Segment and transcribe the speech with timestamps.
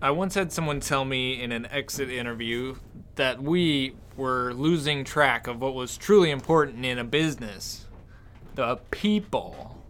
[0.00, 2.76] I once had someone tell me in an exit interview
[3.14, 7.86] that we were losing track of what was truly important in a business
[8.56, 9.82] the people.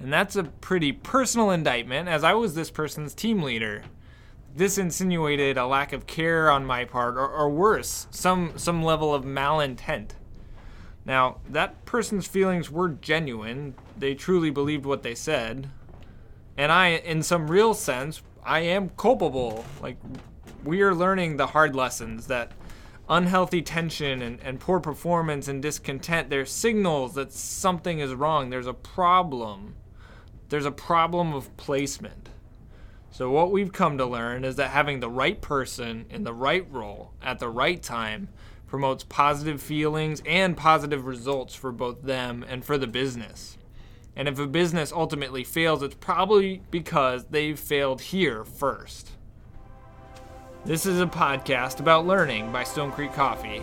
[0.00, 3.82] And that's a pretty personal indictment, as I was this person's team leader.
[4.54, 9.12] This insinuated a lack of care on my part, or, or worse, some, some level
[9.12, 10.10] of malintent.
[11.04, 13.74] Now, that person's feelings were genuine.
[13.98, 15.68] They truly believed what they said.
[16.56, 19.64] And I, in some real sense, I am culpable.
[19.82, 19.96] Like,
[20.64, 22.52] we are learning the hard lessons that
[23.08, 28.50] unhealthy tension and, and poor performance and discontent, they're signals that something is wrong.
[28.50, 29.76] There's a problem.
[30.48, 32.28] There's a problem of placement.
[33.10, 36.66] So, what we've come to learn is that having the right person in the right
[36.70, 38.28] role at the right time
[38.66, 43.56] promotes positive feelings and positive results for both them and for the business.
[44.16, 49.10] And if a business ultimately fails, it's probably because they failed here first.
[50.64, 53.60] This is a podcast about learning by Stone Creek Coffee,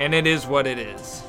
[0.00, 1.22] and it is what it is.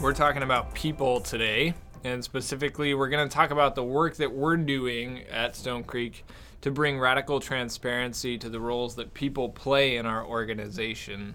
[0.00, 1.72] We're talking about people today,
[2.04, 6.26] and specifically, we're going to talk about the work that we're doing at Stone Creek
[6.64, 11.34] to bring radical transparency to the roles that people play in our organization.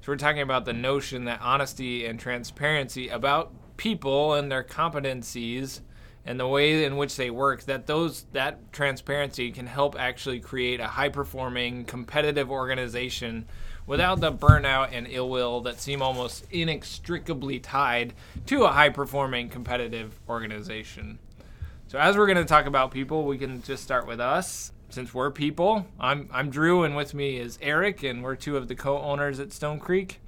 [0.00, 5.80] So, we're talking about the notion that honesty and transparency about people and their competencies
[6.24, 10.80] and the way in which they work that those that transparency can help actually create
[10.80, 13.44] a high performing competitive organization
[13.86, 18.14] without the burnout and ill will that seem almost inextricably tied
[18.46, 21.18] to a high performing competitive organization.
[21.92, 25.12] So as we're going to talk about people, we can just start with us since
[25.12, 25.84] we're people.
[26.00, 29.52] I'm I'm Drew and with me is Eric and we're two of the co-owners at
[29.52, 30.18] Stone Creek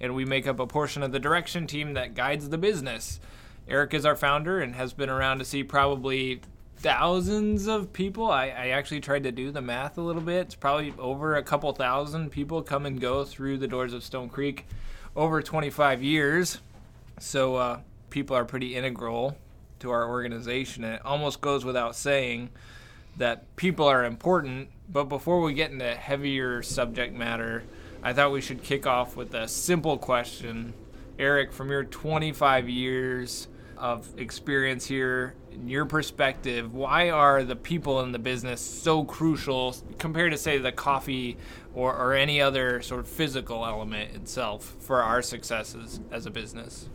[0.00, 3.20] and we make up a portion of the direction team that guides the business.
[3.68, 6.40] Eric is our founder and has been around to see probably
[6.78, 8.28] thousands of people.
[8.28, 10.46] I, I, actually tried to do the math a little bit.
[10.46, 14.30] It's probably over a couple thousand people come and go through the doors of Stone
[14.30, 14.66] Creek
[15.14, 16.58] over 25 years.
[17.20, 19.36] So uh, people are pretty integral
[19.82, 20.84] to our organization.
[20.84, 22.50] And it almost goes without saying
[23.16, 24.70] that people are important.
[24.88, 27.64] But before we get into heavier subject matter,
[28.02, 30.74] I thought we should kick off with a simple question.
[31.18, 38.00] Eric, from your 25 years of experience here, in your perspective, why are the people
[38.00, 41.36] in the business so crucial compared to, say, the coffee
[41.74, 46.88] or, or any other sort of physical element itself for our successes as a business?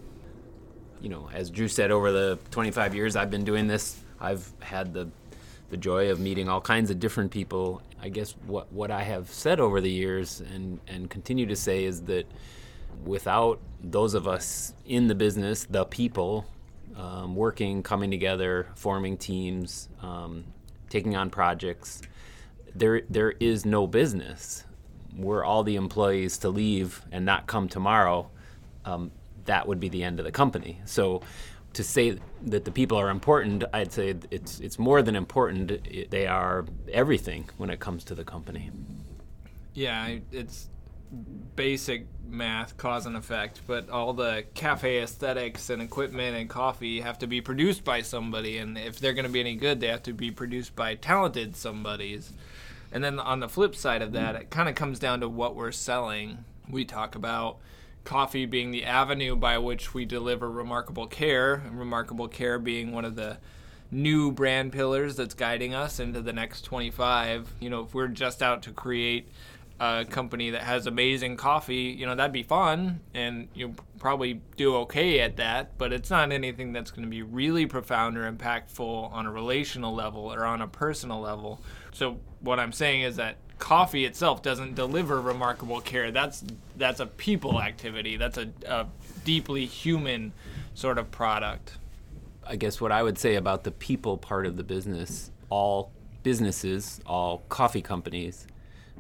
[1.02, 4.94] You know, as Drew said, over the 25 years I've been doing this, I've had
[4.94, 5.10] the
[5.70, 7.82] the joy of meeting all kinds of different people.
[8.02, 11.84] I guess what what I have said over the years and and continue to say
[11.84, 12.26] is that
[13.06, 16.46] without those of us in the business, the people,
[16.96, 20.46] um, working, coming together, forming teams, um,
[20.90, 22.02] taking on projects,
[22.74, 24.64] there there is no business.
[25.16, 28.30] We're all the employees to leave and not come tomorrow.
[28.86, 29.12] Um,
[29.48, 30.80] that would be the end of the company.
[30.86, 31.22] So
[31.74, 36.10] to say that the people are important, I'd say it's it's more than important.
[36.10, 38.72] They are everything when it comes to the company.
[39.74, 40.70] Yeah, it's
[41.56, 47.20] basic math, cause and effect, but all the cafe aesthetics and equipment and coffee have
[47.20, 50.04] to be produced by somebody, and if they're going to be any good, they have
[50.04, 52.34] to be produced by talented somebodies.
[52.92, 55.56] And then on the flip side of that, it kind of comes down to what
[55.56, 56.44] we're selling.
[56.70, 57.58] We talk about
[58.08, 63.04] coffee being the avenue by which we deliver remarkable care, and remarkable care being one
[63.04, 63.38] of the
[63.92, 67.54] new brand pillars that's guiding us into the next 25.
[67.60, 69.28] You know, if we're just out to create
[69.82, 74.78] a company that has amazing coffee, you know, that'd be fun and you'll probably do
[74.78, 79.12] okay at that, but it's not anything that's going to be really profound or impactful
[79.12, 81.60] on a relational level or on a personal level.
[81.92, 86.12] So, what I'm saying is that coffee itself doesn't deliver remarkable care.
[86.12, 86.44] That's
[86.76, 88.18] that's a people activity.
[88.18, 88.88] That's a, a
[89.26, 90.34] deeply human
[90.74, 91.78] sort of product.
[92.46, 95.92] I guess what I would say about the people part of the business, all
[96.24, 98.48] businesses, all coffee companies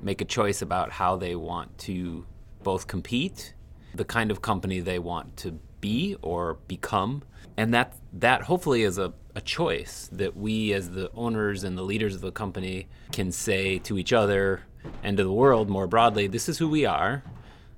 [0.01, 2.25] make a choice about how they want to
[2.63, 3.53] both compete,
[3.95, 7.23] the kind of company they want to be or become,
[7.55, 11.83] and that that hopefully is a, a choice that we as the owners and the
[11.83, 14.63] leaders of the company can say to each other
[15.03, 17.23] and to the world more broadly this is who we are.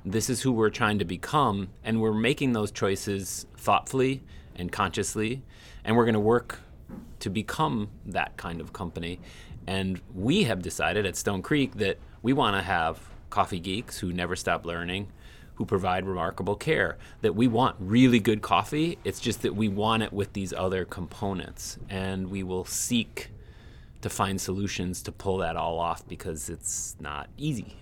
[0.05, 1.69] This is who we're trying to become.
[1.83, 4.23] And we're making those choices thoughtfully
[4.55, 5.43] and consciously.
[5.83, 6.59] And we're going to work
[7.19, 9.19] to become that kind of company.
[9.67, 12.99] And we have decided at stone creek that we want to have
[13.29, 15.11] coffee geeks who never stop learning
[15.59, 16.97] who provide remarkable care.
[17.19, 18.97] That we want really good coffee.
[19.03, 23.29] It's just that we want it with these other components, and we will seek
[24.01, 27.75] to find solutions to pull that all off because it's not easy.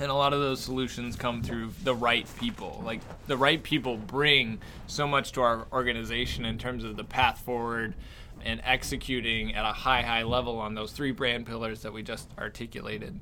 [0.00, 2.82] And a lot of those solutions come through the right people.
[2.84, 4.58] Like the right people bring
[4.88, 7.94] so much to our organization in terms of the path forward
[8.44, 12.28] and executing at a high, high level on those three brand pillars that we just
[12.36, 13.20] articulated.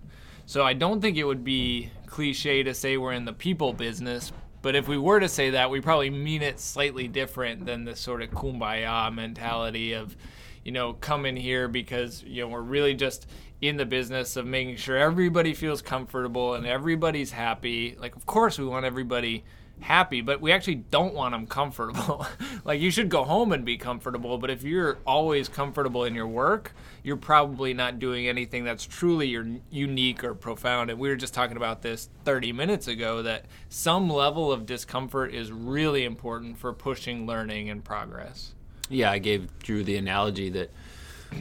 [0.51, 4.33] So I don't think it would be cliche to say we're in the people business,
[4.63, 7.95] but if we were to say that, we probably mean it slightly different than the
[7.95, 10.17] sort of kumbaya mentality of,
[10.65, 13.29] you know, come in here because, you know, we're really just
[13.61, 17.97] in the business of making sure everybody feels comfortable and everybody's happy.
[18.01, 19.45] Like, of course, we want everybody
[19.81, 22.27] happy, but we actually don't want them comfortable.
[22.65, 26.27] like you should go home and be comfortable, but if you're always comfortable in your
[26.27, 26.73] work,
[27.03, 30.91] you're probably not doing anything that's truly your unique or profound.
[30.91, 35.35] And we were just talking about this 30 minutes ago that some level of discomfort
[35.35, 38.55] is really important for pushing learning and progress.
[38.89, 40.71] Yeah, I gave Drew the analogy that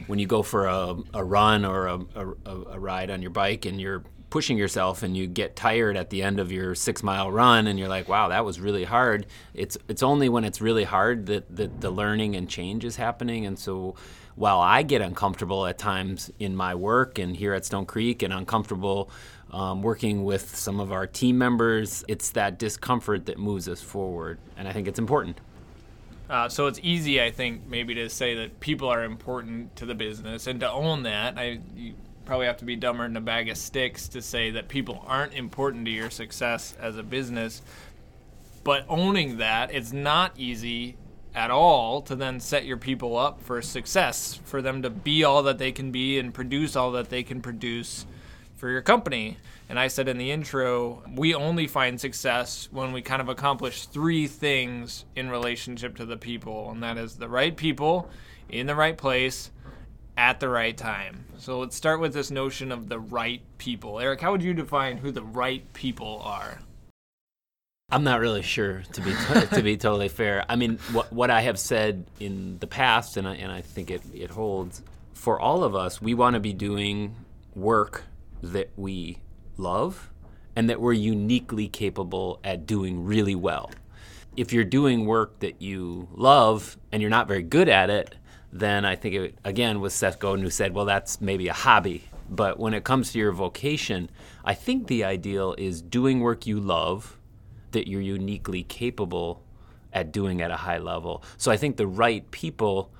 [0.06, 3.66] when you go for a, a run or a, a, a ride on your bike
[3.66, 7.30] and you're pushing yourself and you get tired at the end of your six mile
[7.30, 9.26] run and you're like, wow, that was really hard.
[9.54, 13.44] It's it's only when it's really hard that, that the learning and change is happening.
[13.46, 13.96] And so
[14.36, 18.32] while I get uncomfortable at times in my work and here at Stone Creek and
[18.32, 19.10] uncomfortable
[19.50, 24.38] um, working with some of our team members, it's that discomfort that moves us forward.
[24.56, 25.40] And I think it's important.
[26.30, 29.96] Uh, so it's easy, I think, maybe to say that people are important to the
[29.96, 31.36] business and to own that.
[31.36, 31.94] I you,
[32.30, 35.34] probably have to be dumber than a bag of sticks to say that people aren't
[35.34, 37.60] important to your success as a business.
[38.62, 40.96] But owning that, it's not easy
[41.34, 45.42] at all to then set your people up for success, for them to be all
[45.42, 48.06] that they can be and produce all that they can produce
[48.54, 49.36] for your company.
[49.68, 53.86] And I said in the intro, we only find success when we kind of accomplish
[53.86, 58.08] three things in relationship to the people, and that is the right people
[58.48, 59.50] in the right place
[60.16, 61.24] at the right time.
[61.38, 64.00] So let's start with this notion of the right people.
[64.00, 66.58] Eric, how would you define who the right people are?
[67.92, 69.12] I'm not really sure to be
[69.54, 70.44] to be totally fair.
[70.48, 73.90] I mean, what what I have said in the past, and I, and I think
[73.90, 76.00] it it holds for all of us.
[76.00, 77.16] We want to be doing
[77.56, 78.04] work
[78.42, 79.18] that we
[79.56, 80.10] love,
[80.54, 83.72] and that we're uniquely capable at doing really well.
[84.36, 88.14] If you're doing work that you love and you're not very good at it,
[88.52, 92.04] then I think it again was Seth Godin who said, "Well, that's maybe a hobby."
[92.28, 94.10] But when it comes to your vocation,
[94.44, 97.18] I think the ideal is doing work you love
[97.72, 99.42] that you're uniquely capable
[99.92, 101.22] at doing at a high level.
[101.36, 102.92] So I think the right people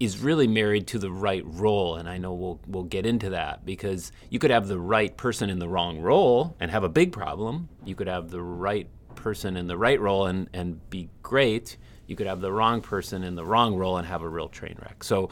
[0.00, 3.64] is really married to the right role and I know we'll we'll get into that
[3.64, 7.12] because you could have the right person in the wrong role and have a big
[7.12, 7.68] problem.
[7.84, 11.76] You could have the right person in the right role and and be great.
[12.06, 14.76] You could have the wrong person in the wrong role and have a real train
[14.80, 15.04] wreck.
[15.04, 15.30] So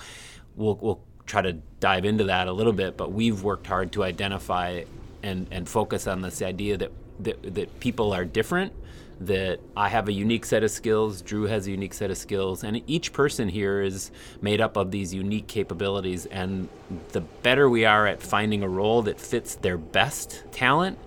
[0.56, 4.04] we'll we'll try to dive into that a little bit, but we've worked hard to
[4.04, 4.84] identify
[5.22, 8.72] and and focus on this idea that that, that people are different,
[9.20, 12.64] that I have a unique set of skills, Drew has a unique set of skills,
[12.64, 14.10] and each person here is
[14.40, 16.26] made up of these unique capabilities.
[16.26, 16.69] And
[17.10, 20.98] the better we are at finding a role that fits their best talent,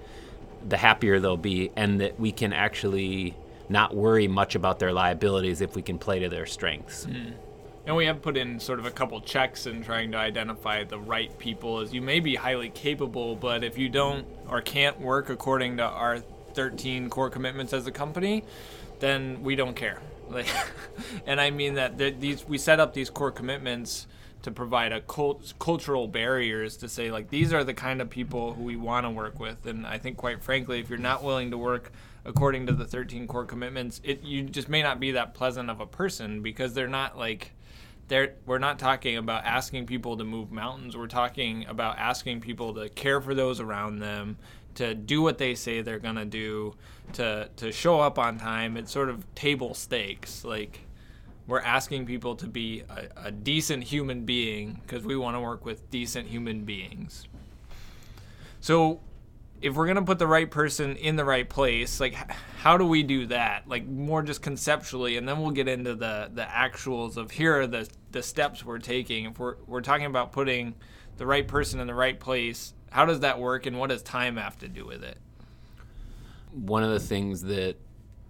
[0.67, 3.35] the happier they'll be, and that we can actually
[3.69, 7.05] not worry much about their liabilities if we can play to their strengths.
[7.05, 7.33] Mm.
[7.85, 10.97] And we have put in sort of a couple checks in trying to identify the
[10.97, 15.29] right people as you may be highly capable, but if you don't or can't work
[15.29, 16.19] according to our
[16.55, 18.43] 13 core commitments as a company,
[18.99, 20.01] then we don't care.
[20.27, 20.47] Like,
[21.27, 24.07] and I mean that these we set up these core commitments
[24.45, 28.53] to provide a cult, cultural barriers to say like these are the kind of people
[28.53, 29.65] who we want to work with.
[29.65, 31.91] And I think quite frankly, if you're not willing to work
[32.25, 35.81] according to the 13 core commitments, it you just may not be that pleasant of
[35.81, 37.53] a person because they're not like
[38.07, 40.95] they're, we're not talking about asking people to move mountains.
[40.95, 44.37] We're talking about asking people to care for those around them
[44.75, 46.75] to do what they say they're to do
[47.13, 48.77] to to show up on time.
[48.77, 50.45] It's sort of table stakes.
[50.45, 50.81] Like
[51.47, 55.65] we're asking people to be a, a decent human being because we want to work
[55.65, 57.27] with decent human beings
[58.65, 58.99] so
[59.61, 62.15] if we're gonna put the right person in the right place, like
[62.57, 63.67] how do we do that?
[63.67, 67.67] Like more just conceptually, and then we'll get into the the actuals of here are
[67.67, 69.25] the the steps we're taking.
[69.25, 70.75] If we're we're talking about putting
[71.17, 74.37] the right person in the right place, how does that work, and what does time
[74.37, 75.17] have to do with it?
[76.51, 77.75] One of the things that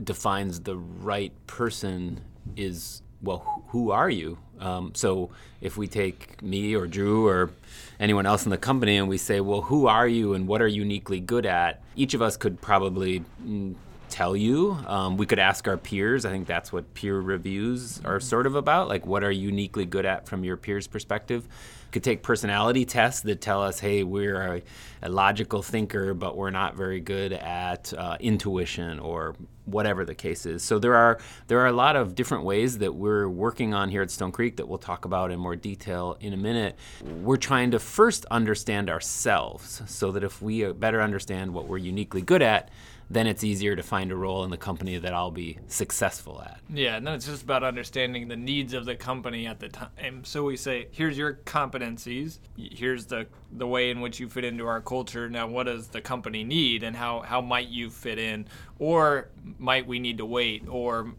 [0.04, 2.22] defines the right person
[2.56, 4.38] is well, who are you?
[4.60, 5.30] Um, so
[5.62, 7.52] if we take me or Drew or
[8.00, 10.68] anyone else in the company and we say, well, who are you and what are
[10.68, 11.82] you uniquely good at?
[11.96, 13.76] Each of us could probably mm,
[14.10, 14.78] tell you.
[14.88, 16.26] Um, we could ask our peers.
[16.26, 18.88] I think that's what peer reviews are sort of about.
[18.88, 21.48] Like, what are you uniquely good at from your peers' perspective?
[21.96, 24.62] Could take personality tests that tell us, hey, we're a,
[25.02, 29.34] a logical thinker, but we're not very good at uh, intuition or
[29.64, 30.62] whatever the case is.
[30.62, 34.02] So there are there are a lot of different ways that we're working on here
[34.02, 36.76] at Stone Creek that we'll talk about in more detail in a minute.
[37.22, 42.22] We're trying to first understand ourselves so that if we better understand what we're uniquely
[42.22, 42.72] good at,
[43.10, 46.60] then it's easier to find a role in the company that I'll be successful at.
[46.74, 50.24] Yeah, and then it's just about understanding the needs of the company at the time.
[50.24, 54.68] So we say, here's your competencies, here's the the way in which you fit into
[54.68, 55.30] our culture.
[55.30, 58.48] Now, what does the company need, and how how might you fit in,
[58.80, 61.14] or might we need to wait, or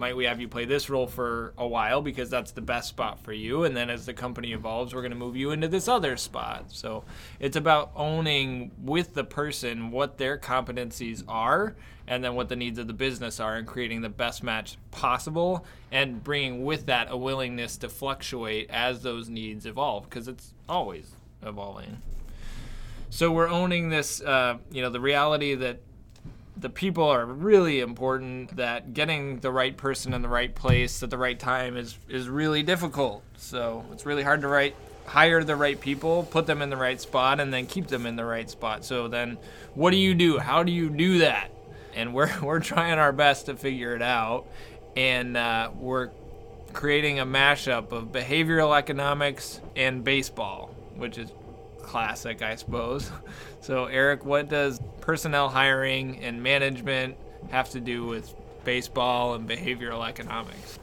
[0.00, 3.20] might we have you play this role for a while because that's the best spot
[3.20, 3.64] for you.
[3.64, 6.64] And then as the company evolves we're going to move you into this other spot.
[6.68, 7.04] So
[7.38, 11.76] it's about owning with the person what their competencies are
[12.08, 15.66] and then what the needs of the business are and creating the best match possible
[15.92, 21.10] and bringing with that a willingness to fluctuate as those needs evolve because it's always
[21.42, 21.98] evolving.
[23.10, 25.80] So we're owning this uh, you know the reality that
[26.60, 31.10] the people are really important that getting the right person in the right place at
[31.10, 33.22] the right time is is really difficult.
[33.36, 34.74] So it's really hard to write
[35.06, 38.14] hire the right people put them in the right spot and then keep them in
[38.14, 38.84] the right spot.
[38.84, 39.38] So then
[39.74, 40.38] what do you do?
[40.38, 41.50] How do you do that?
[41.94, 44.46] And we're, we're trying our best to figure it out.
[44.96, 46.10] And uh, we're
[46.72, 51.32] creating a mashup of behavioral economics and baseball which is
[51.82, 53.10] classic, I suppose.
[53.62, 57.18] So, Eric, what does personnel hiring and management
[57.50, 58.34] have to do with
[58.64, 60.78] baseball and behavioral economics?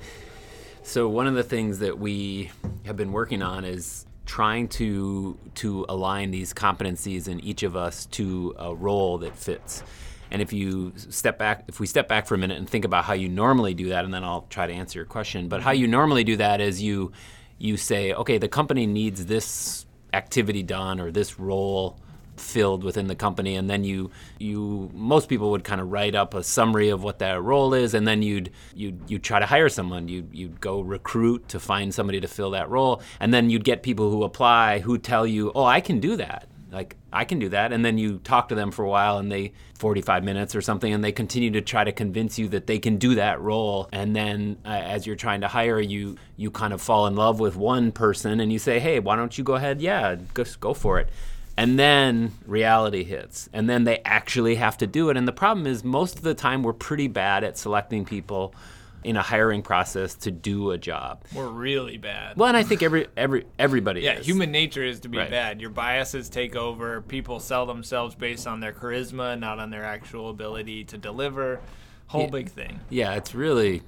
[0.83, 2.51] So, one of the things that we
[2.85, 8.05] have been working on is trying to to align these competencies in each of us
[8.05, 9.83] to a role that fits.
[10.29, 13.05] And if you step back, if we step back for a minute and think about
[13.05, 15.47] how you normally do that, and then I'll try to answer your question.
[15.47, 17.11] But how you normally do that is you
[17.57, 21.97] you say, okay, the company needs this activity done or this role
[22.39, 26.33] filled within the company and then you you most people would kind of write up
[26.33, 29.69] a summary of what that role is and then you'd you'd you try to hire
[29.69, 30.07] someone.
[30.07, 33.83] You you'd go recruit to find somebody to fill that role and then you'd get
[33.83, 37.49] people who apply who tell you oh I can do that like I can do
[37.49, 37.71] that.
[37.71, 40.91] And then you talk to them for a while and they 45 minutes or something
[40.93, 43.89] and they continue to try to convince you that they can do that role.
[43.91, 47.39] And then uh, as you're trying to hire you you kind of fall in love
[47.39, 49.81] with one person and you say hey why don't you go ahead?
[49.81, 51.09] Yeah just go for it.
[51.59, 53.49] And then reality hits.
[53.51, 55.17] And then they actually have to do it.
[55.17, 58.53] And the problem is most of the time we're pretty bad at selecting people
[59.03, 61.23] in a hiring process to do a job.
[61.33, 62.37] We're really bad.
[62.37, 64.01] Well, and I think every every everybody.
[64.01, 64.25] Yeah, is.
[64.25, 65.29] human nature is to be right.
[65.29, 65.61] bad.
[65.61, 67.01] Your biases take over.
[67.01, 71.59] People sell themselves based on their charisma, not on their actual ability to deliver.
[72.07, 72.29] Whole yeah.
[72.29, 72.79] big thing.
[72.89, 73.81] Yeah, it's really.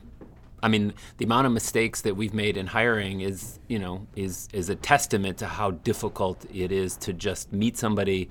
[0.62, 4.50] I mean, the amount of mistakes that we've made in hiring is, you know, is
[4.54, 8.30] is a testament to how difficult it is to just meet somebody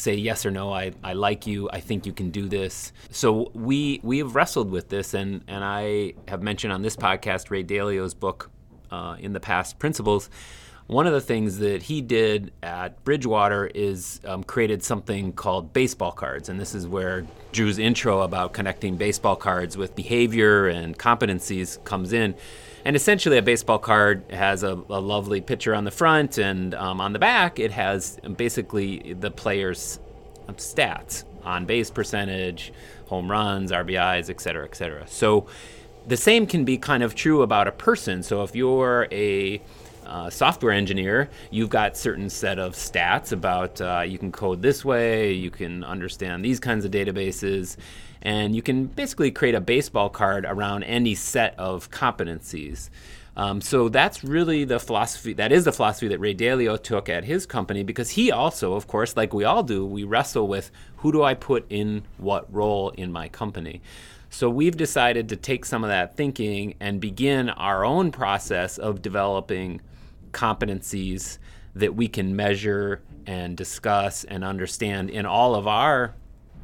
[0.00, 0.72] say yes or no.
[0.72, 1.68] I, I like you.
[1.70, 2.92] I think you can do this.
[3.10, 7.50] So we we have wrestled with this, and and I have mentioned on this podcast
[7.50, 8.50] Ray Dalio's book
[8.90, 10.30] uh, in the past, Principles.
[10.86, 16.10] One of the things that he did at Bridgewater is um, created something called baseball
[16.10, 21.82] cards, and this is where Drew's intro about connecting baseball cards with behavior and competencies
[21.84, 22.34] comes in.
[22.84, 27.00] And essentially, a baseball card has a, a lovely picture on the front, and um,
[27.00, 30.00] on the back, it has basically the player's
[30.56, 32.72] stats on base percentage,
[33.06, 35.06] home runs, RBIs, et cetera, et cetera.
[35.08, 35.46] So
[36.06, 38.22] the same can be kind of true about a person.
[38.22, 39.60] So if you're a
[40.06, 44.84] uh, software engineer, you've got certain set of stats about uh, you can code this
[44.84, 47.76] way, you can understand these kinds of databases,
[48.22, 52.90] and you can basically create a baseball card around any set of competencies.
[53.36, 55.32] Um, so that's really the philosophy.
[55.32, 58.86] That is the philosophy that Ray Dalio took at his company because he also, of
[58.86, 62.90] course, like we all do, we wrestle with who do I put in what role
[62.90, 63.80] in my company.
[64.28, 69.02] So we've decided to take some of that thinking and begin our own process of
[69.02, 69.80] developing
[70.32, 71.38] competencies
[71.74, 76.14] that we can measure and discuss and understand in all of our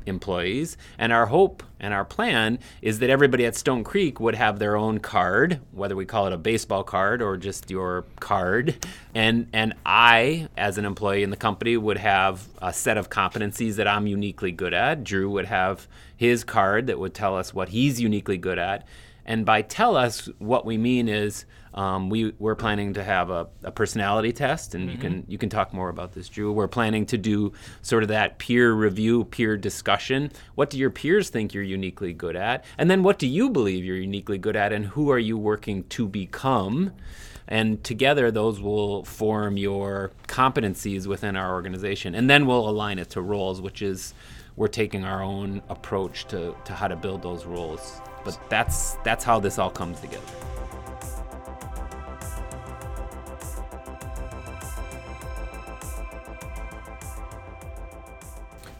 [0.06, 0.76] employees.
[0.98, 4.76] And our hope and our plan is that everybody at Stone Creek would have their
[4.76, 8.86] own card, whether we call it a baseball card or just your card.
[9.14, 13.74] And and I, as an employee in the company, would have a set of competencies
[13.76, 15.04] that I'm uniquely good at.
[15.04, 15.86] Drew would have
[16.16, 18.86] his card that would tell us what he's uniquely good at.
[19.26, 21.44] And by tell us, what we mean is
[21.76, 25.50] um, we we're planning to have a, a personality test, and you can you can
[25.50, 26.50] talk more about this, Drew.
[26.50, 27.52] We're planning to do
[27.82, 30.32] sort of that peer review, peer discussion.
[30.54, 33.84] What do your peers think you're uniquely good at, and then what do you believe
[33.84, 36.92] you're uniquely good at, and who are you working to become?
[37.48, 43.10] And together, those will form your competencies within our organization, and then we'll align it
[43.10, 44.14] to roles, which is
[44.56, 48.00] we're taking our own approach to, to how to build those roles.
[48.24, 50.24] But that's that's how this all comes together.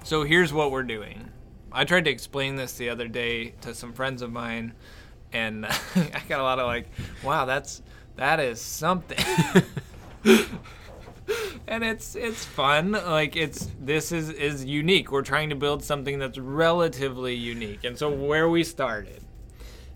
[0.06, 1.32] So here's what we're doing.
[1.72, 4.72] I tried to explain this the other day to some friends of mine,
[5.32, 6.86] and I got a lot of like,
[7.25, 7.82] "Wow, that's
[8.14, 9.18] that is something."
[11.66, 12.92] and it's it's fun.
[12.92, 15.10] Like it's this is is unique.
[15.10, 17.82] We're trying to build something that's relatively unique.
[17.82, 19.25] And so where we started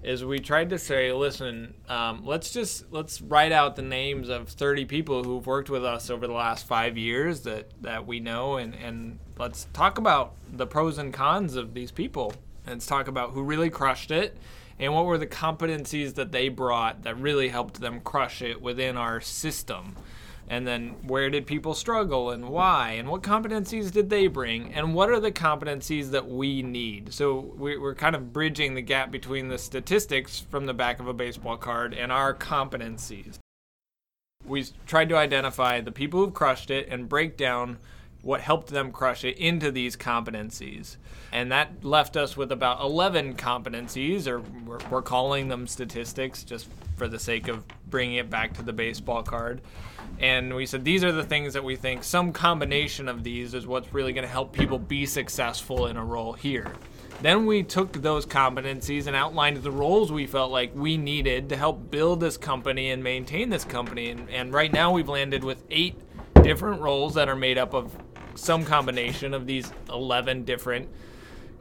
[0.03, 4.49] is we tried to say, listen, um, let's just let's write out the names of
[4.49, 8.57] 30 people who've worked with us over the last five years that that we know,
[8.57, 12.33] and and let's talk about the pros and cons of these people.
[12.67, 14.37] Let's talk about who really crushed it.
[14.79, 18.97] And what were the competencies that they brought that really helped them crush it within
[18.97, 19.95] our system?
[20.51, 24.95] And then where did people struggle and why and what competencies did they bring and
[24.95, 29.49] what are the competencies that we need so we're kind of bridging the gap between
[29.49, 33.39] the statistics from the back of a baseball card and our competencies
[34.45, 37.79] we tried to identify the people who've crushed it and break down
[38.23, 40.97] what helped them crush it into these competencies.
[41.33, 46.69] And that left us with about 11 competencies, or we're, we're, calling them statistics just
[46.97, 49.63] for the sake of bringing it back to the baseball card.
[50.21, 53.67] And we said these are the things that we think some combination of these is
[53.67, 56.75] what's really going to help people be successful in a role here.
[57.23, 61.57] Then we took those competencies and outlined the roles we felt like we needed to
[61.57, 64.11] help build this company and maintain this company.
[64.11, 65.99] And, and right now we've landed with eight
[66.43, 67.95] different roles that are made up of
[68.35, 70.89] some combination of these 11 different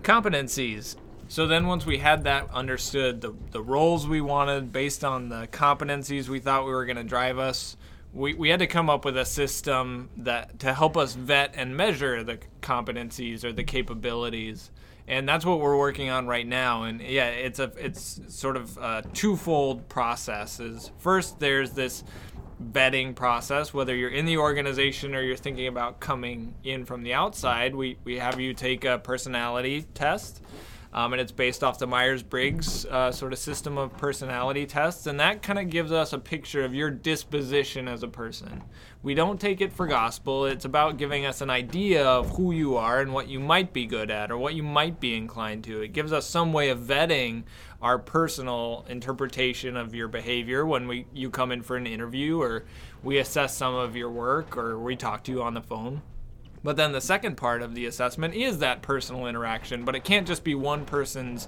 [0.04, 0.96] competencies.
[1.28, 5.48] So then once we had that understood, the, the roles we wanted based on the
[5.48, 7.78] competencies we thought we were going to drive us,
[8.14, 11.76] we, we had to come up with a system that to help us vet and
[11.76, 14.72] measure the competencies or the capabilities.
[15.08, 16.84] And that's what we're working on right now.
[16.84, 22.04] And yeah it's a it's sort of a twofold process is first there's this
[22.72, 23.74] vetting process.
[23.74, 27.98] Whether you're in the organization or you're thinking about coming in from the outside we,
[28.04, 30.42] we have you take a personality test
[30.92, 35.06] um, and it's based off the Myers Briggs uh, sort of system of personality tests,
[35.06, 38.64] and that kind of gives us a picture of your disposition as a person.
[39.04, 42.76] We don't take it for gospel, it's about giving us an idea of who you
[42.76, 45.82] are and what you might be good at or what you might be inclined to.
[45.82, 47.44] It gives us some way of vetting
[47.82, 52.66] our personal interpretation of your behavior when we you come in for an interview or
[53.04, 56.02] we assess some of your work or we talk to you on the phone.
[56.64, 60.28] But then the second part of the assessment is that personal interaction, but it can't
[60.28, 61.48] just be one person's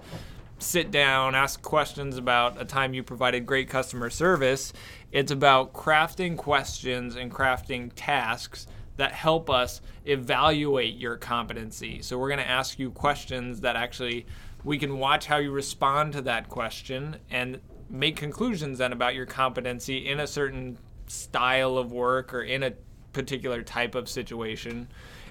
[0.60, 4.74] sit down, ask questions about a time you provided great customer service.
[5.12, 12.02] It's about crafting questions and crafting tasks that help us evaluate your competency.
[12.02, 14.28] So we're going to ask you questions that actually
[14.64, 19.26] we can watch how you respond to that question and make conclusions then about your
[19.26, 22.74] competency in a certain style of work or in a
[23.14, 24.88] particular type of situation.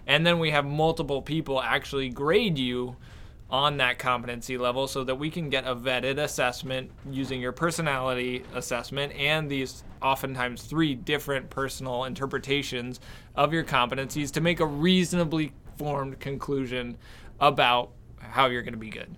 [0.07, 2.97] And then we have multiple people actually grade you
[3.51, 8.45] on that competency level so that we can get a vetted assessment using your personality
[8.55, 13.01] assessment and these oftentimes three different personal interpretations
[13.35, 16.97] of your competencies to make a reasonably formed conclusion
[17.40, 19.14] about how you're going to be good.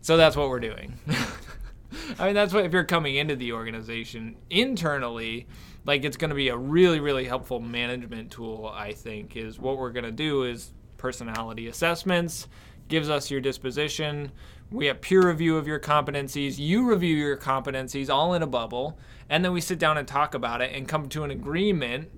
[0.00, 0.94] So that's what we're doing.
[2.18, 5.46] I mean, that's what if you're coming into the organization internally,
[5.86, 9.78] like it's going to be a really really helpful management tool i think is what
[9.78, 12.48] we're going to do is personality assessments
[12.88, 14.30] gives us your disposition.
[14.70, 18.98] We have peer review of your competencies you review your competencies all in a bubble
[19.28, 22.10] and then we sit down and talk about it and come to an agreement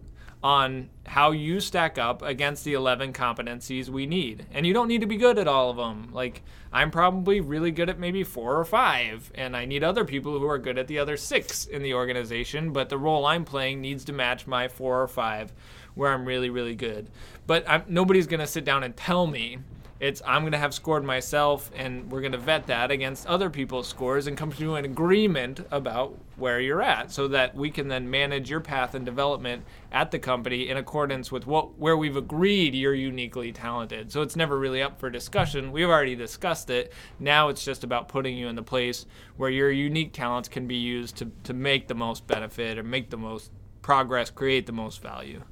[0.42, 4.46] on how you stack up against the 11 competencies we need.
[4.53, 6.11] And you don't need to be good at all of them.
[6.12, 10.38] Like, I'm probably really good at maybe four or five, and I need other people
[10.38, 13.81] who are good at the other six in the organization, but the role I'm playing
[13.81, 15.53] needs to match my four or five
[15.94, 17.11] where I'm really, really good.
[17.46, 19.59] But I'm, nobody's going to sit down and tell me
[20.01, 23.51] It's I'm going to have scored myself, and we're going to vet that against other
[23.51, 27.88] people's scores and come to an agreement about where you're at, so that we can
[27.88, 32.16] then manage your path and development at the company in accordance with what where we've
[32.16, 34.12] agreed you're uniquely talented.
[34.12, 35.72] So it's never really up for discussion.
[35.72, 36.92] We've already discussed it.
[37.18, 40.77] Now it's just about putting you in the place where your unique talents can be
[40.77, 43.51] used to to make the most benefit or make the most
[43.83, 45.42] progress, create the most value.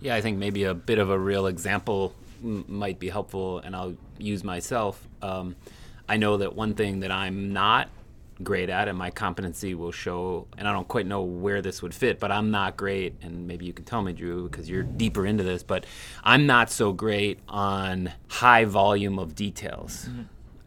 [0.00, 3.96] Yeah, I think maybe a bit of a real example might be helpful, and I'll
[4.18, 5.06] use myself.
[5.20, 5.54] Um,
[6.08, 7.88] I know that one thing that I'm not
[8.42, 11.94] great at, and my competency will show, and I don't quite know where this would
[11.94, 15.26] fit, but I'm not great, and maybe you can tell me, Drew, because you're deeper
[15.26, 15.86] into this, but
[16.22, 20.06] I'm not so great on high volume of details.
[20.08, 20.22] Mm-hmm.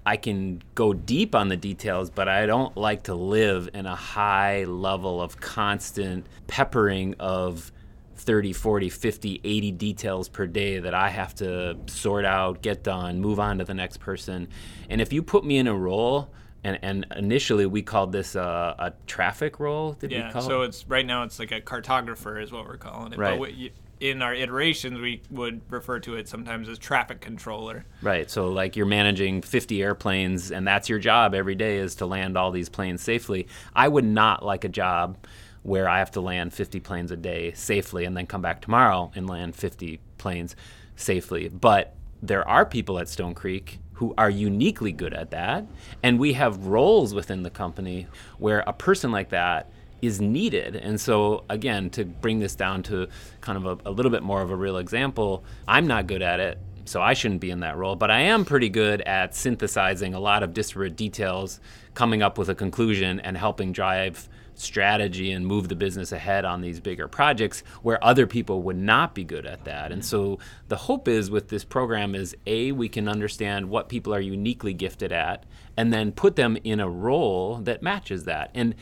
[0.08, 3.95] I can go deep on the details, but I don't like to live in a
[3.95, 7.71] high level of constant peppering of
[8.17, 13.19] 30, 40, 50, 80 details per day that I have to sort out, get done,
[13.19, 14.47] move on to the next person.
[14.89, 16.30] And if you put me in a role,
[16.65, 19.93] and, and initially we called this a, a traffic role.
[19.93, 20.69] Did yeah, we call so it?
[20.69, 23.19] it's right now it's like a cartographer is what we're calling it.
[23.19, 23.39] Right.
[23.39, 27.86] But we, in our iterations, we would refer to it sometimes as traffic controller.
[28.01, 28.30] Right.
[28.32, 32.36] So like you're managing 50 airplanes, and that's your job every day is to land
[32.36, 33.47] all these planes safely.
[33.75, 35.17] I would not like a job
[35.62, 39.12] where I have to land 50 planes a day safely and then come back tomorrow
[39.15, 40.56] and land 50 planes
[40.95, 41.47] safely.
[41.47, 45.65] But there are people at Stone Creek who are uniquely good at that.
[46.03, 49.69] And we have roles within the company where a person like that
[50.01, 50.75] is needed.
[50.75, 53.08] And so, again, to bring this down to
[53.41, 56.39] kind of a, a, little bit more of a real example, I'm not good at
[56.39, 56.60] it.
[56.84, 60.19] So I shouldn't be in that role, but I am pretty good at synthesizing a
[60.19, 61.60] lot of disparate details,
[61.95, 64.29] coming up with a conclusion, and helping drive
[64.60, 69.13] strategy and move the business ahead on these bigger projects where other people would not
[69.13, 69.91] be good at that.
[69.91, 74.13] And so the hope is with this program is A, we can understand what people
[74.13, 75.46] are uniquely gifted at
[75.78, 78.52] and then put them in a role that matches that.
[78.54, 78.76] And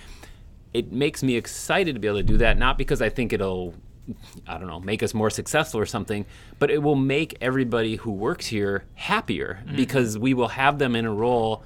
[0.73, 3.73] it makes me excited to be able to do that, not because I think it'll
[4.47, 6.25] I don't know, make us more successful or something,
[6.59, 9.77] but it will make everybody who works here happier mm-hmm.
[9.77, 11.63] because we will have them in a role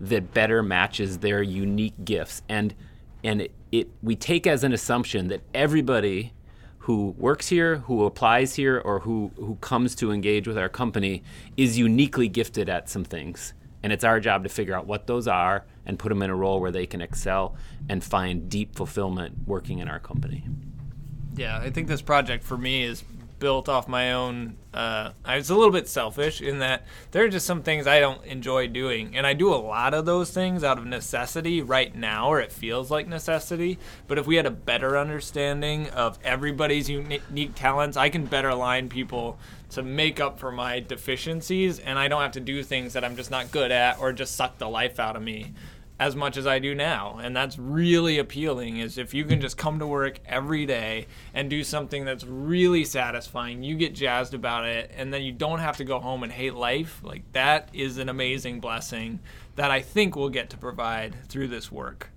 [0.00, 2.42] that better matches their unique gifts.
[2.48, 2.74] And
[3.24, 6.32] and it, it we take as an assumption that everybody
[6.88, 11.22] who works here, who applies here, or who, who comes to engage with our company
[11.54, 13.52] is uniquely gifted at some things.
[13.82, 16.34] And it's our job to figure out what those are and put them in a
[16.34, 17.56] role where they can excel
[17.90, 20.44] and find deep fulfillment working in our company.
[21.36, 23.04] Yeah, I think this project for me is
[23.38, 24.56] built off my own.
[24.72, 28.00] Uh, I was a little bit selfish in that there are just some things I
[28.00, 31.94] don't enjoy doing, and I do a lot of those things out of necessity right
[31.94, 33.78] now, or it feels like necessity.
[34.06, 38.88] But if we had a better understanding of everybody's unique talents, I can better align
[38.88, 39.38] people
[39.70, 43.16] to make up for my deficiencies, and I don't have to do things that I'm
[43.16, 45.54] just not good at or just suck the life out of me
[46.00, 47.18] as much as I do now.
[47.22, 51.50] And that's really appealing is if you can just come to work every day and
[51.50, 55.76] do something that's really satisfying, you get jazzed about it and then you don't have
[55.78, 57.00] to go home and hate life.
[57.02, 59.18] Like that is an amazing blessing
[59.56, 62.10] that I think we'll get to provide through this work.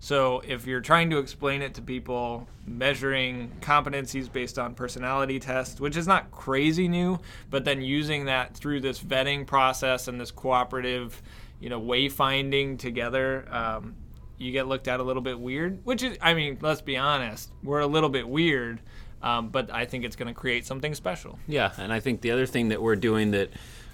[0.00, 5.80] So if you're trying to explain it to people, measuring competencies based on personality tests,
[5.80, 7.18] which is not crazy new,
[7.50, 11.20] but then using that through this vetting process and this cooperative
[11.60, 13.94] you know wayfinding together um,
[14.36, 17.50] you get looked at a little bit weird which is i mean let's be honest
[17.62, 18.80] we're a little bit weird
[19.22, 22.30] um, but i think it's going to create something special yeah and i think the
[22.30, 23.50] other thing that we're doing that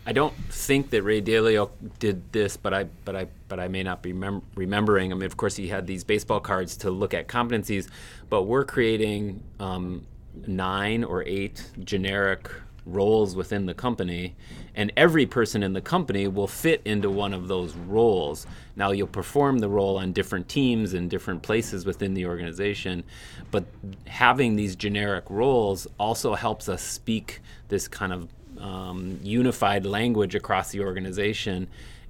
[0.07, 3.83] I don't think that Ray Dalio did this, but I but I but I may
[3.83, 5.13] not be mem- remembering.
[5.13, 7.89] I mean, of course, he had these baseball cards to look at competencies,
[8.29, 10.07] but we're creating um,
[10.47, 12.51] nine or eight generic
[12.85, 14.37] roles within the company,
[14.75, 18.47] and every person in the company will fit into one of those roles.
[18.77, 23.05] Now, you'll perform the role on different teams and different places within the organization,
[23.51, 23.65] but
[24.07, 28.29] having these generic roles also helps us speak this kind of
[28.61, 31.69] um, unified language across the organization.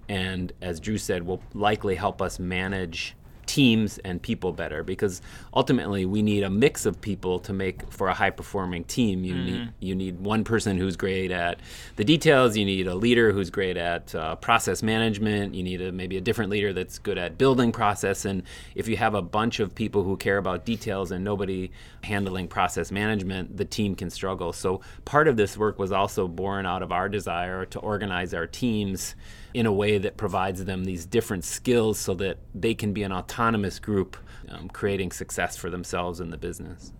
[0.08, 3.14] And as Drew said, will likely help us manage
[3.54, 5.22] teams and people better because
[5.54, 9.32] ultimately we need a mix of people to make for a high performing team you
[9.32, 9.44] mm-hmm.
[9.44, 11.60] need you need one person who's great at
[11.94, 15.92] the details you need a leader who's great at uh, process management you need a,
[15.92, 18.42] maybe a different leader that's good at building process and
[18.74, 21.70] if you have a bunch of people who care about details and nobody
[22.02, 26.66] handling process management the team can struggle so part of this work was also born
[26.66, 29.14] out of our desire to organize our teams
[29.54, 33.12] in a way that provides them these different skills so that they can be an
[33.12, 34.16] autonomous group
[34.48, 36.92] um, creating success for themselves in the business.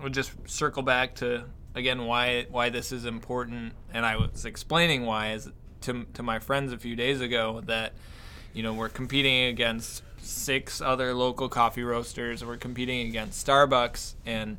[0.00, 5.06] We'll just circle back to again why why this is important, and I was explaining
[5.06, 5.48] why is
[5.82, 7.92] to, to my friends a few days ago that,
[8.52, 12.44] you know, we're competing against six other local coffee roasters.
[12.44, 14.58] We're competing against Starbucks, and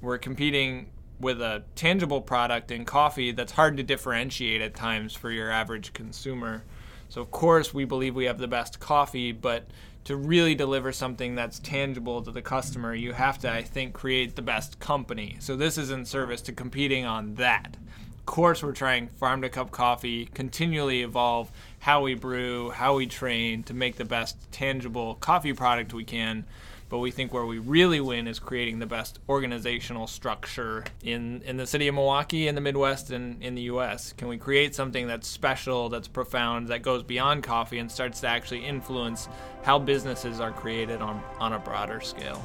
[0.00, 0.90] we're competing
[1.20, 5.92] with a tangible product in coffee that's hard to differentiate at times for your average
[5.92, 6.62] consumer.
[7.08, 9.66] So, of course, we believe we have the best coffee, but
[10.04, 14.36] to really deliver something that's tangible to the customer, you have to, I think, create
[14.36, 15.36] the best company.
[15.40, 17.76] So, this is in service to competing on that.
[18.18, 21.50] Of course, we're trying farm to cup coffee, continually evolve
[21.80, 26.44] how we brew, how we train to make the best tangible coffee product we can
[26.88, 31.56] but we think where we really win is creating the best organizational structure in, in
[31.56, 34.12] the city of Milwaukee, in the Midwest, and in the U.S.
[34.14, 38.28] Can we create something that's special, that's profound, that goes beyond coffee and starts to
[38.28, 39.28] actually influence
[39.62, 42.42] how businesses are created on, on a broader scale?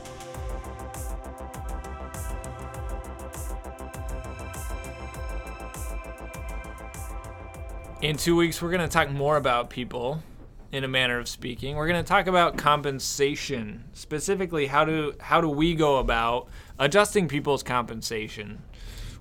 [8.02, 10.22] In two weeks, we're going to talk more about people
[10.74, 11.76] in a manner of speaking.
[11.76, 16.48] We're going to talk about compensation, specifically how do how do we go about
[16.80, 18.64] adjusting people's compensation?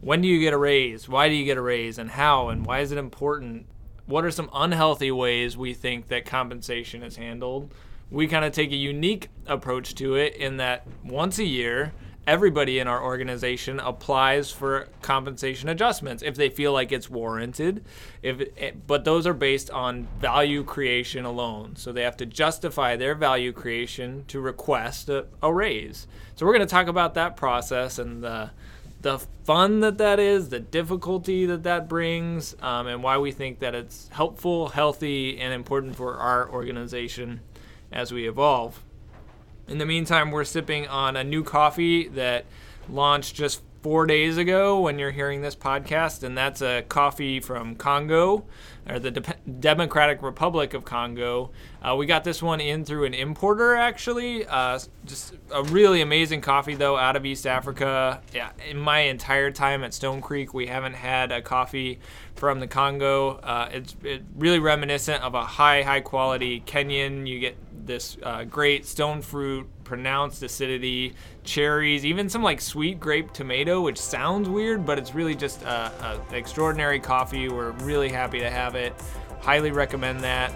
[0.00, 1.10] When do you get a raise?
[1.10, 3.66] Why do you get a raise and how and why is it important?
[4.06, 7.70] What are some unhealthy ways we think that compensation is handled?
[8.10, 11.92] We kind of take a unique approach to it in that once a year
[12.26, 17.84] everybody in our organization applies for compensation adjustments if they feel like it's warranted.
[18.22, 21.76] If it, eh, but those are based on value creation alone.
[21.76, 26.06] So they have to justify their value creation to request a, a raise.
[26.36, 28.50] So we're going to talk about that process and the
[29.02, 33.58] the fun that that is, the difficulty that that brings, um, and why we think
[33.58, 37.40] that it's helpful, healthy, and important for our organization
[37.90, 38.80] as we evolve.
[39.68, 42.44] In the meantime, we're sipping on a new coffee that
[42.88, 47.74] launched just four days ago when you're hearing this podcast, and that's a coffee from
[47.74, 48.44] Congo,
[48.88, 51.50] or the De- Democratic Republic of Congo.
[51.82, 54.46] Uh, we got this one in through an importer, actually.
[54.46, 58.22] Uh, just a really amazing coffee, though, out of East Africa.
[58.32, 61.98] Yeah, in my entire time at Stone Creek, we haven't had a coffee
[62.36, 63.38] from the Congo.
[63.38, 67.26] Uh, it's it really reminiscent of a high, high quality Kenyan.
[67.26, 71.14] You get this uh, great stone fruit, pronounced acidity,
[71.44, 76.20] cherries, even some like sweet grape tomato, which sounds weird, but it's really just an
[76.32, 77.48] extraordinary coffee.
[77.48, 78.94] We're really happy to have it.
[79.40, 80.52] Highly recommend that.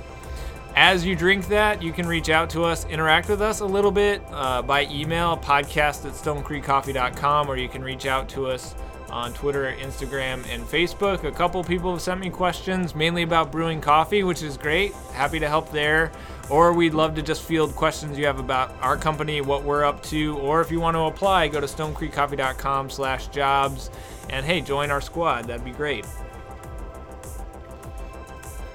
[0.76, 3.90] As you drink that, you can reach out to us, interact with us a little
[3.90, 8.74] bit uh, by email, podcast at stonecreekcoffee.com, or you can reach out to us
[9.08, 11.24] on Twitter, Instagram, and Facebook.
[11.24, 14.92] A couple people have sent me questions, mainly about brewing coffee, which is great.
[15.14, 16.12] Happy to help there.
[16.48, 20.02] Or we'd love to just field questions you have about our company, what we're up
[20.04, 23.90] to, or if you want to apply, go to stonecreekcoffee.com slash jobs
[24.30, 25.46] and hey, join our squad.
[25.46, 26.06] That'd be great.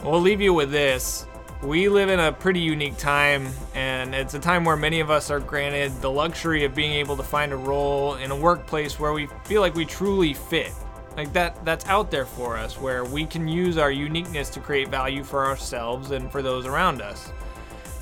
[0.03, 1.25] We'll leave you with this
[1.61, 5.29] we live in a pretty unique time, and it's a time where many of us
[5.29, 9.13] are granted the luxury of being able to find a role in a workplace where
[9.13, 10.73] we feel like we truly fit.
[11.15, 14.87] Like that that's out there for us where we can use our uniqueness to create
[14.87, 17.31] value for ourselves and for those around us.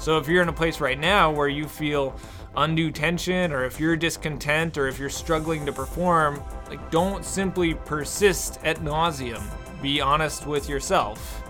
[0.10, 2.16] So if you're in a place right now where you feel
[2.58, 7.76] undue tension or if you're discontent or if you're struggling to perform, like don't simply
[7.76, 9.44] persist at nauseum.
[9.84, 11.44] Be honest with yourself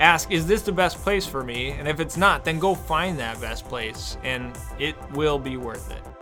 [0.00, 1.72] ask, is this the best place for me?
[1.72, 5.90] And if it's not, then go find that best place and it will be worth
[5.90, 6.17] it.